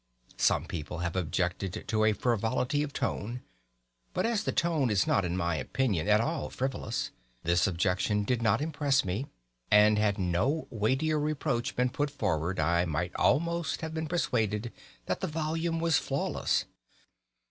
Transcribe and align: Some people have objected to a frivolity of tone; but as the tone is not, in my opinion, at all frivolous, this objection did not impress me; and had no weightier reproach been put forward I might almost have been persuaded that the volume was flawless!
Some 0.37 0.65
people 0.65 0.97
have 1.05 1.15
objected 1.15 1.83
to 1.87 2.05
a 2.05 2.13
frivolity 2.13 2.81
of 2.81 2.91
tone; 2.91 3.43
but 4.15 4.25
as 4.25 4.43
the 4.43 4.51
tone 4.51 4.89
is 4.89 5.05
not, 5.05 5.23
in 5.23 5.37
my 5.37 5.57
opinion, 5.57 6.07
at 6.07 6.19
all 6.19 6.49
frivolous, 6.49 7.11
this 7.43 7.67
objection 7.67 8.23
did 8.23 8.41
not 8.41 8.63
impress 8.63 9.05
me; 9.05 9.27
and 9.69 9.99
had 9.99 10.17
no 10.17 10.65
weightier 10.71 11.19
reproach 11.19 11.75
been 11.75 11.91
put 11.91 12.09
forward 12.09 12.59
I 12.59 12.83
might 12.85 13.15
almost 13.15 13.81
have 13.81 13.93
been 13.93 14.07
persuaded 14.07 14.73
that 15.05 15.19
the 15.21 15.27
volume 15.27 15.79
was 15.79 15.97
flawless! 15.97 16.65